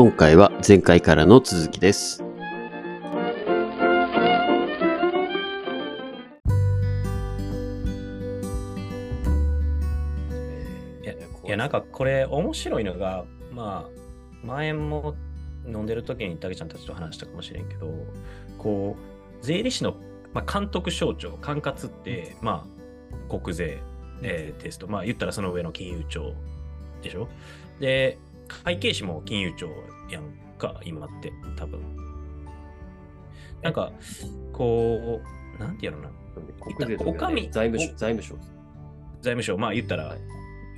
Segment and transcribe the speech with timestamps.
[0.00, 2.22] 今回は前回からの続きです。
[11.44, 15.16] いや、なんかこれ面白いのが、まあ、前も
[15.66, 17.92] 飲んでる時にたけちゃんたちと話したかもしれんけど、
[18.56, 19.96] こう、税理士の、
[20.32, 22.64] まあ、監督省庁、管轄って、ま
[23.28, 23.80] あ、国税、
[24.22, 26.34] えーテスト、まあ言ったらその上の金融庁
[27.02, 27.26] でしょ？
[27.80, 29.70] で、会計士も金融庁
[30.10, 31.80] やんか、今って、多分。
[33.62, 33.92] なんか、
[34.52, 35.20] こ
[35.56, 36.12] う、なんていうのかな。
[36.60, 38.36] 国税とか、おね、財務省、お財務省。
[38.36, 40.18] 財務省、まあ言ったら、はい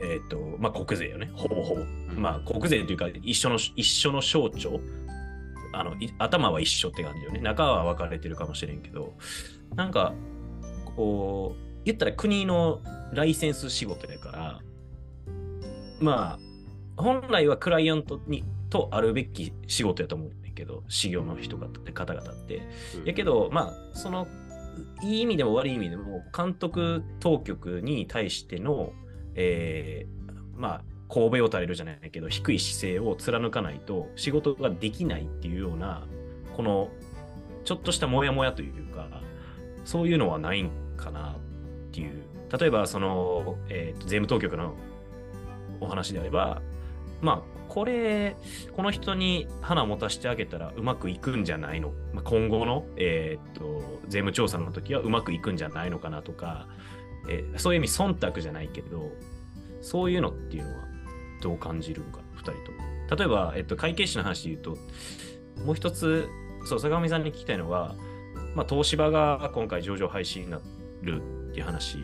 [0.02, 1.84] えっ、と、まあ国税よね、ほぼほぼ。
[2.14, 4.80] まあ国税というか、一緒の、一緒の省庁。
[5.72, 7.40] あの、い頭は一緒って感じよね。
[7.40, 9.14] 中は分かれてるかもしれんけど、
[9.76, 10.14] なんか、
[10.96, 12.80] こう、言ったら国の
[13.12, 14.60] ライセンス仕事だから、
[16.00, 16.49] まあ、
[17.00, 22.62] 本来はクライアントにとあるべき仕事やと思うんだけど、修行の人がって方々って。
[23.04, 24.26] やけど、まあ、その、
[25.02, 28.92] いい意味でも悪い意味でも、監督当局に対しての、
[29.34, 30.20] えー
[30.56, 36.06] まあ、神戸を垂れるじゃないけど、低い姿勢を貫かないと仕事ができないっていうような、
[36.56, 36.88] この、
[37.64, 39.08] ちょっとしたモヤモヤというか、
[39.84, 41.36] そういうのはないんかなっ
[41.92, 42.22] ていう。
[42.58, 44.74] 例えば、その、えーと税務当局の
[45.80, 46.62] お話であれば、
[47.20, 48.36] まあ、これ、
[48.74, 56.66] この人に花を持たせてあげたらうまくいくんじゃないの、まあ、今後の、えーっと税務調査の時はうまくいくんじゃないのかなとか、
[57.28, 59.12] えーそういう意味忖度じゃないけど、
[59.80, 60.84] そういうのっていうのは
[61.42, 63.16] どう感じるんか、二人とも。
[63.16, 64.76] 例えば、えっと、会計士の話で言うと、
[65.64, 66.28] もう一つ、
[66.64, 67.94] そう、坂上さんに聞きたいのは、
[68.54, 70.60] まあ、東芝が今回上場廃止にな
[71.02, 71.98] るっていう話。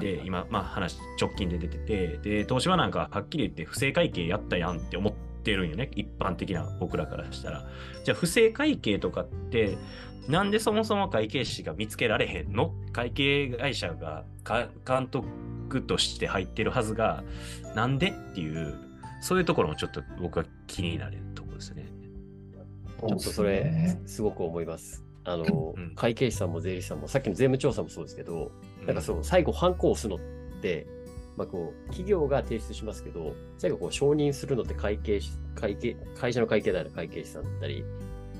[0.00, 7.64] で、今、まあ話、直近で出てて、で、東芝なんかはっきり言って不正会計やったやんって思ってるんよね、一般的な僕らからしたら。
[8.04, 9.78] じゃあ、不正会計とかって、
[10.28, 12.74] なんでそもそも会計士が見つけられへんの？
[12.92, 17.22] 会計会社がか監督として入ってるはずが、
[17.76, 18.74] なんでっていう、
[19.20, 21.86] そういうところもちょっと僕は気になるところですね。
[22.98, 25.05] ちょっとそれ、すごく思います。
[25.26, 28.52] あの、うん会計士さんも税理士さんも、さっきの税務調査もそうですけど、
[28.86, 30.18] なんかそう、最後、ハンコを押すのっ
[30.60, 30.86] て、
[31.36, 37.84] まあ、こう、企業が提出しますけど、最後、こう、承認するのって会計士、会計、会社の会計である会計士さんだったり、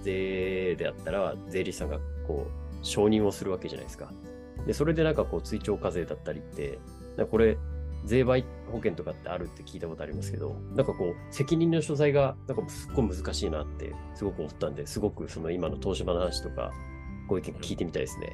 [0.02, 4.12] 税であったら、税理士さんが、こう、承認をするわけじゃないですか。
[4.66, 6.78] で、それでなんかこう、追徴課税だったりって、
[7.30, 7.58] これ、
[8.05, 16.73] 税賠保険とかってあるって聞いたことありますけど、なんかこう、責任の所在が、なんかすっごい難しいなって、すごく思ったんで、すごくその今の東芝の話とか、
[17.27, 18.33] ご意見聞いてみたいですね。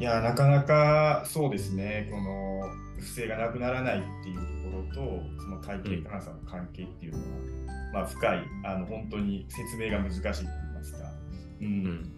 [0.00, 2.62] いや、なかなかそうですね、この
[2.98, 7.24] 不正がなくならないっていうところと、その会計監査の関係っていうのは、
[7.92, 10.42] まあ、深い、あの本当に説明が難しいと言い
[10.74, 10.98] ますか。
[11.60, 12.12] うんうん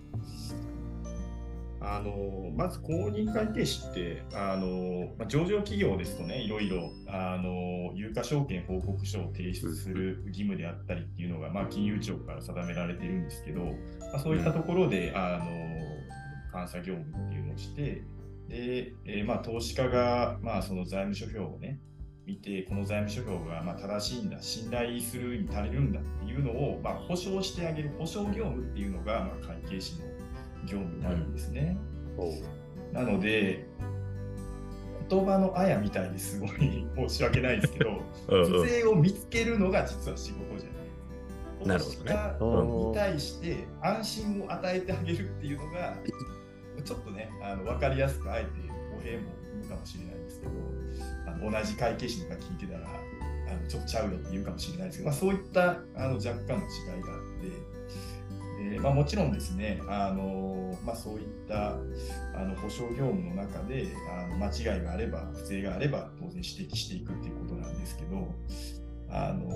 [1.87, 13.71] あのまず公認会計士ってあの、まあ、上場企業ですとね、いろいろあの有価証券報告書を提出する義務であったりっていうのが、まあ、金融庁から定められているんですけど、ま
[14.15, 18.03] あ、そういったところで、あの監査業務っていうのをして、
[18.49, 21.81] でえーまあ、投資家が、まあ、その財務諸表をね、
[22.27, 30.06] 見て、この財務諸表がまあ正しいんだ、信頼するに足りるんだっていうのを、まあ、保証してあげる、保証業務っていうのが、まあ、会計士の
[30.65, 31.77] 業務になるんですね。
[32.93, 33.67] なので、
[35.09, 37.91] 言葉のあやみたいですごい 申し訳ないですけど、
[38.29, 40.75] うんうん不正を見つけるのが実は仕事じゃない。
[41.67, 45.97] なるほどねに対して安心を与えてあげるっていうのが、
[46.85, 48.51] ちょっとね、あの分かりやすくあえて
[48.95, 49.23] 語弊も
[49.63, 50.53] いいかもしれないですけど、
[51.27, 57.75] あの同じ会計士とか聞いてたら、あのちょっとちゃうよって言うかもしれないですけど、まあ、そういったあの若干の違いがあって、
[58.71, 61.73] でまあ、もちろんですね、あのまあ、そういった
[62.35, 68.28] あの保証業務の中であの間違いがあれば、不正があれば当然指摘していくっていうことなんですけど、
[69.11, 69.49] あの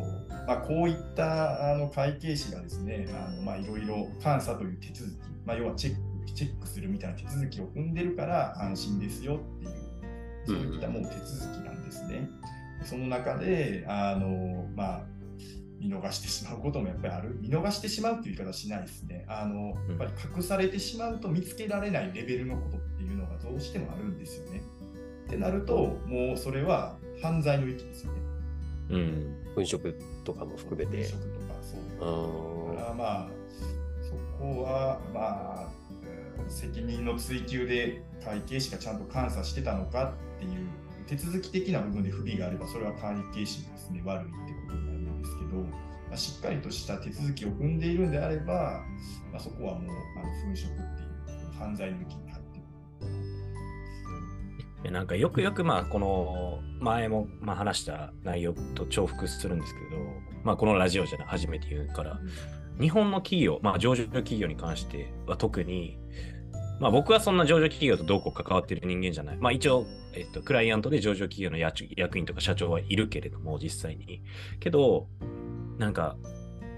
[0.46, 3.08] まあ、こういったあの会計士がですね、
[3.60, 5.14] いろいろ監査という手続き、
[5.44, 6.00] まあ、要はチェック
[6.34, 9.40] チェックするみたいな手続きを踏んでるから安心ですよ
[10.46, 12.28] っていう、そういったもう手続きなんですね。
[12.84, 15.04] その中で、あのまあ、
[15.80, 17.38] 見逃してしまうこともやっぱりある。
[17.40, 19.24] 見逃してしまうっていう言い方はしないですね。
[19.28, 24.62] あのやっぱり隠されてしまうと見つけられないレベルのことっていうのがどうしてもあるんですよね。
[25.26, 28.20] ってなると、もうそれは犯罪の域ですよね。
[28.90, 29.36] うん。
[29.54, 29.78] 粉飾
[30.24, 31.04] とかも含めて。
[31.04, 32.70] 職とかそう。
[32.70, 33.28] あだからまあ、
[34.02, 35.68] そこは、まあ、
[36.40, 40.66] うん責任の追及で会計士がちゃんと監査してたのかっていう
[41.06, 44.57] 手続き的な部分で不備があれば、それは会計士のですね、悪いって
[45.48, 48.82] ど、まあ、しっかりとした手続きを踏んでいるんであれば、
[49.32, 52.60] まあ、そこはもうあの粉飾っていう犯罪の域に入って
[53.00, 53.12] くる。
[54.84, 60.02] でなんかよくよくまあこの前もまあ話した内容と重複するんですけど、
[60.44, 62.20] まあ、このラジオじゃない初めて言うから
[62.80, 65.98] 日本の企業、まあ、上場企業に関しては特に、
[66.80, 69.36] まあ、僕はそんな上場企業とどうこう関わってる人間じゃない。
[69.38, 74.22] まあ、一応、えっと、クライアントで上場企業の役役員とか社長はいるけれども、実際に。
[74.60, 75.06] けど、
[75.78, 76.16] なんか、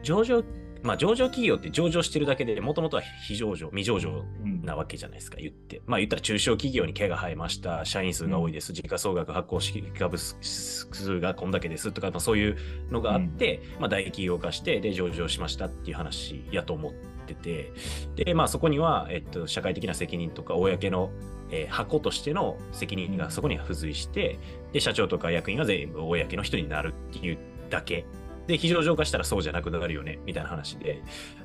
[0.02, 0.43] 上場、
[0.82, 5.82] まあ、上場企業って上場してるだけで、もともとは非上場、未上場うんなわけじゃないですか、言って。
[5.87, 12.56] まあ言ったら中小企業に毛が生えました、社員数が多いです、時価総額発行式株数がこんだけですとか、まあ、そういう
[12.91, 16.94] のがあって、まあ大企業化して、で、上場しましたっていう話やと思
[17.32, 17.73] って
[18.15, 21.11] て、で、まあそこには、えっと、社会的な責任とか、公の、
[21.50, 24.38] えー箱としての責任がそこには付随して、
[24.73, 27.38] で、社長とか役員が全部公の人になるっていう
[27.71, 28.05] だけ。
[28.47, 31.03] で、非上場化したらそうじゃなくなるよね、みたいな話で。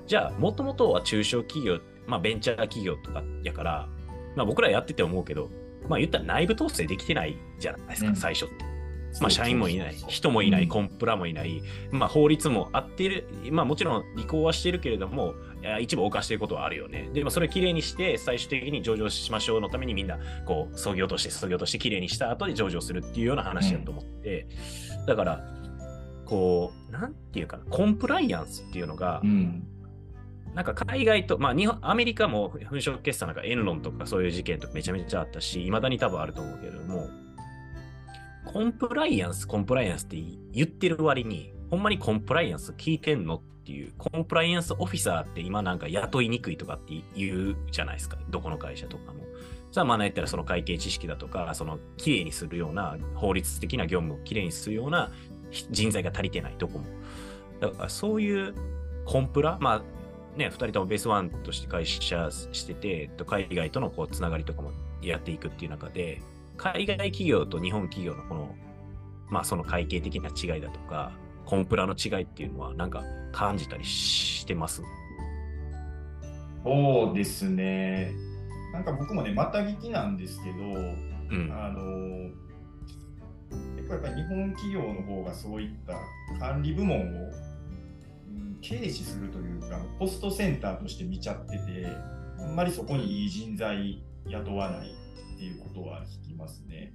[0.08, 3.90] じゃあ、もともとは中小企業、まあ、ベンチャー企業とかやから、
[4.36, 5.50] まあ、僕らやってて思うけど、
[5.88, 8.66] まあ、言ったら内部統制できてないじゃないですか、うん最初って。
[9.22, 11.62] まあ、社員もいない、人もいない、コンプラもいない、
[11.92, 15.36] まあ、法律もあってる、まあ、もちろん履行はしてるけれども、
[15.80, 17.10] 一部犯していることはあるよね。
[17.14, 24.48] でも、それをきれいにして、最終的に上場しましょうのためにみんな、こう、創業として、創業としてきれいにした後で上場するっていうような話だと思って、
[25.08, 25.44] だから、
[26.26, 29.68] こう、なんていうかな、コンプライアンスっていうのが、うん
[30.56, 37.10] なんか海外と、まあ日本、アメリカも粉飾決算なんかエンロンとかそういう事件とかめちゃめちゃあったし、いまだに多分あると思うけれども、
[38.46, 40.18] コンプライアンス、コンプライアンスって
[40.54, 49.24] 言ってる割に、ほんまにコンプライアンス聞いてんのっていう、コンプライアンスオフィサーって今なんか雇いにくいとかって言うじゃないですか、どこの会社とかも。
[49.72, 55.12] さあ、まあ、言ったらその会計知識だとか、その綺麗にするような、法律的な業務を綺麗にするような
[55.72, 56.86] 人材が足りてないとこも。
[57.60, 58.54] だからそういう
[59.06, 64.72] コンプラ、まあね、2人ともベースワンとして会社してて、海外とのこうつながりとかも
[65.02, 66.22] やっていくっていう中で、
[66.58, 68.56] 海外企業と日本企業のこの、
[69.30, 71.12] まあその会計的な違いだとか、
[71.46, 74.82] コンプラの違いっていうのはなんか感じたりしてます？
[76.64, 78.12] そうですね。
[78.74, 80.62] なんか僕もね、また聞きなんですけど、う
[81.38, 81.52] ん。
[81.52, 82.30] あの
[83.88, 85.94] やっぱり日本企業の方がそういった
[86.40, 87.06] 管理部門を、う
[88.32, 91.88] ん、軽視するというか、コストセンターとして見ちゃってて、
[92.40, 94.92] あんまりそこにいい人材雇わない
[95.36, 96.94] っていうことは聞きますね。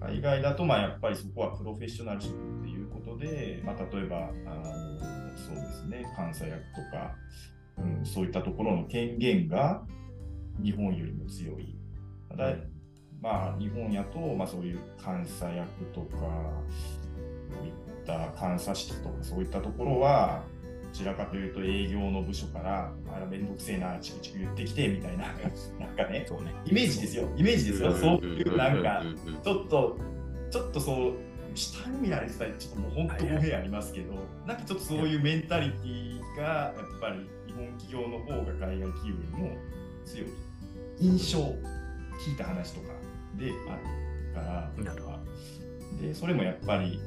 [0.00, 4.62] 海外だと、まあ、やっぱりそこはプロフェッショナルシップっていうことで、まあ、例えば、あの
[5.36, 7.16] そうですね、監査役とか、
[7.78, 9.82] うん、そういったところの権限が
[10.62, 11.76] 日本よりも強い。
[12.30, 12.54] ただ、
[13.20, 16.16] まあ、日本やと、まあ、そういう監査役とか、
[17.50, 17.72] そういっ
[18.06, 20.61] た監査室とか、そういったところは、ど
[20.92, 25.24] ちらかというと営業の部署から、あら、めんどくせえな、チクチク言ってきてみたいな、
[25.80, 26.26] なんかね。
[26.42, 26.54] ね。
[26.66, 29.02] イメージですよ、イメージですよ、そういうなんか
[29.42, 29.98] ちょっと、
[30.50, 31.14] ちょっとそう、
[31.54, 34.14] 下に見られてたり、ちょっともう本当語弊ありますけど、
[34.46, 39.56] なんかちょっとそういうメンタリティーが、やっぱり日本企業の方が海外企業よりも
[40.04, 40.28] 強い。
[41.00, 42.88] 印象、聞いた話とか
[43.38, 43.76] であ
[44.28, 45.12] るから、なるほ
[46.00, 47.00] で、それもやっぱり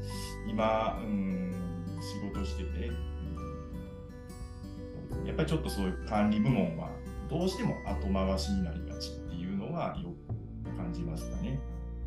[0.48, 1.54] 今、うん、
[2.02, 3.15] 仕事してて、うん
[5.26, 6.90] やっぱりちょっとそういう管理部門は
[7.30, 10.10] どうしても後回しになりがちっていうのはよ
[10.66, 11.60] く感じますかね。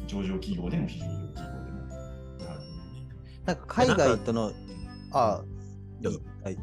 [0.07, 2.51] 上場企業でも非上場企業でも。
[2.51, 2.79] はい
[3.49, 4.53] なんか海外との、
[5.11, 5.43] あ
[6.45, 6.59] はい、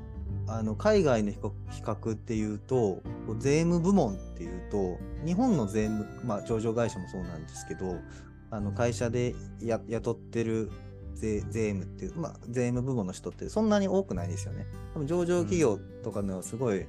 [0.47, 7.97] あの海外の比較比較っていうと、こう税務部門っていうと、日本の税務、まあ、上場会社もそうなんですけど、
[8.51, 10.69] あの会社でや雇ってる
[11.15, 14.67] 税税務っていう、まあ、税務部門の人ってそんなに多くないですよね。
[14.93, 16.85] 多分上場企業とかのすごい、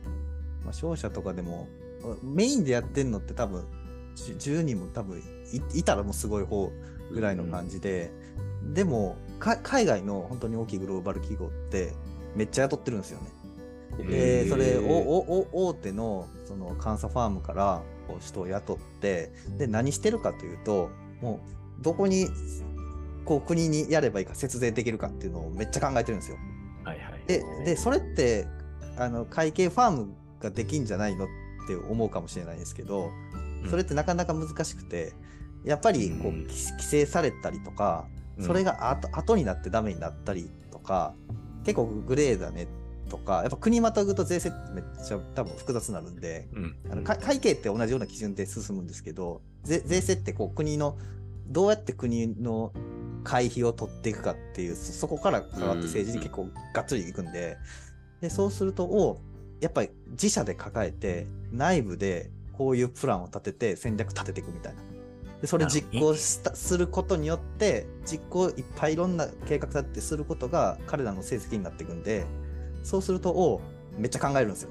[0.64, 1.68] まあ、商社とかでも、
[2.22, 3.64] メインでやってんのって多分、
[4.14, 6.70] じ10人も多分いいたらもうすごい方
[7.12, 8.10] ぐらいの感じで、
[8.74, 11.94] でもか海外の本当に大きいグローバル企業って
[12.34, 13.30] めっちゃ雇ってるんですよね。
[14.04, 17.82] でそれおおお大手のその監査ファームから
[18.20, 20.90] 人を雇ってで何してるかというと
[21.20, 21.40] も
[21.80, 22.28] うどこに
[23.26, 26.38] こう国にやればいいか節税できるかっていうのをめっちゃ考えてるんですよ。
[26.84, 27.20] はいはい。
[27.26, 28.46] ででそれって
[28.96, 31.28] あの会計ファームができんじゃないのっ
[31.66, 33.10] て思うかもしれないですけど
[33.68, 35.12] それってなかなか難しくて
[35.64, 38.06] やっぱりこううん規規制されたりとか
[38.40, 41.14] それが後後になってダメになったりとか
[41.64, 42.68] 結構グレーだね
[43.08, 50.96] とかやっぱ国またぐと税制ってめっちゃ多分複雑になるんでうん、あのか会計って同じような基準で進むんですけど税税制ってこう国の
[51.48, 52.72] どうやって国の
[53.26, 57.58] 会費を取っていくかっていう、そそこから変わって政治に結構がっつりいくんで、
[58.20, 59.20] で、そうすると、お
[59.60, 64.80] やっぱり自社で抱えて、内部でこういうプランを立てて戦略立てていくみたいな。
[65.40, 72.26] で、それ実行したすることによって、実行いっぱいいろんな計画立ててすることが彼らの成績になっていくんで、
[72.84, 73.60] そうすると、お
[73.98, 74.70] めっちゃ考えるんですよ。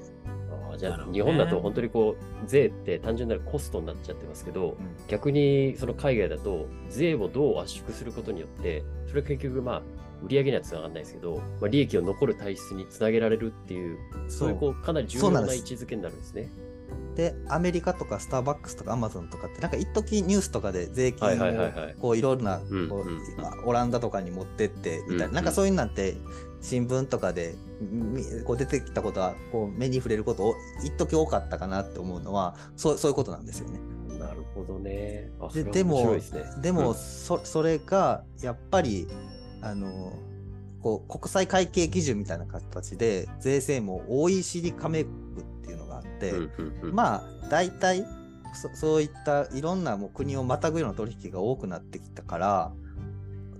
[0.76, 4.76] じゃあ、日本だと本当にこう、税って単純なるコストになっちゃってますけど、
[5.08, 9.82] 逆にその海外だと、税をどう圧縮することによって、それが結局まあ、
[10.24, 16.48] 売り上げにはつながらないですけど、まあ、利益を残る体質につなげられるっていう、そういうこう、かなり重要な位置づけになるんですね。
[17.14, 26.16] で、アメリカとかスターバックスとかアマゾンとかって、なんか一時ニュースとかで税金をこういろんなうんこうオランダとかに持ってってみたいな、うんなんかそういうのなんて
[26.60, 33.80] 新聞とかでみこう出てきたことはこう目に触れることを一時多かったかなって思うのはそうそういうことなんですよね。
[34.18, 35.30] なるほどね。
[35.54, 36.16] ででも
[36.60, 36.94] でも、うん。
[36.94, 39.06] そそれがやっぱり
[39.62, 40.12] あの
[40.80, 45.04] こう国際会計基準みたいな形で税制も OECD 加盟
[46.92, 48.04] まあ大体
[48.54, 52.72] そそういったいろんなもう国をまたぐような取引が多くなってきたから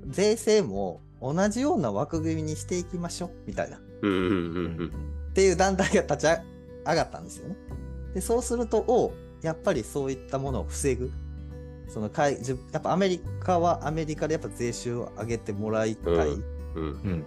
[0.06, 4.92] 税制も同じような枠組みにしていきましょうみたいなっうんうんうんうん
[5.34, 6.26] ていう団体が立ち
[6.86, 7.56] 上がったんですよね。
[8.14, 11.10] でそうするとおやっぱりそういったものを防ぐ。
[11.88, 16.14] そのやっぱアメリカはアメリカでやっぱ税収を上げてもらいたい。
[16.14, 16.42] うん
[16.75, 16.80] う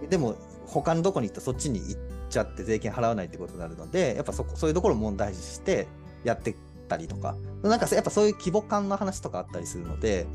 [0.06, 0.08] ん。
[0.08, 0.34] でも
[0.66, 5.86] 他のどこに行ったらそっちに行っちゃって税金払わないってことになるのでやっぱそこそういうところを問題視して
[6.24, 6.56] やってっ
[6.88, 7.36] たりとか。
[7.62, 10.26] なんかやっぱそういう規模感の話とかあったりするので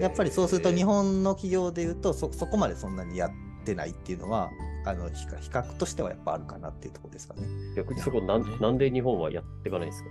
[0.00, 3.30] やっぱりそうすると日本の企業でいうとそそこまでそんなにやっ
[3.64, 4.48] てないっていうのは
[4.86, 7.42] あの比較比較としてはやっぱあるかなっていうところですかね。
[7.76, 10.10] 逆にそこなんなんで日本はやっていかないんですか？